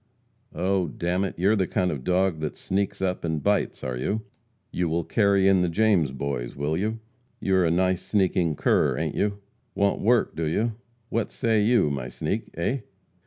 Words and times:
"Oh, 0.55 0.87
d 0.87 1.05
n 1.07 1.23
it, 1.25 1.37
you 1.37 1.51
are 1.51 1.55
the 1.55 1.67
kind 1.67 1.91
of 1.91 1.99
a 1.99 2.01
dog 2.01 2.39
that 2.39 2.57
sneaks 2.57 3.03
up 3.03 3.23
and 3.23 3.43
bites, 3.43 3.83
are 3.83 3.95
you? 3.95 4.23
You 4.71 4.89
will 4.89 5.03
carry 5.03 5.47
in 5.47 5.61
the 5.61 5.69
James 5.69 6.11
Boys, 6.11 6.55
will 6.55 6.75
you? 6.75 6.99
You 7.39 7.53
are 7.57 7.65
a 7.65 7.69
nice 7.69 8.01
sneaking 8.01 8.55
cur, 8.55 8.97
ain't 8.97 9.13
you? 9.13 9.41
Want 9.75 10.01
work, 10.01 10.35
do 10.35 10.47
you? 10.47 10.73
What 11.09 11.29
say 11.29 11.61
you, 11.63 11.91
my 11.91 12.09
sneak? 12.09 12.49
Eh?" 12.55 12.79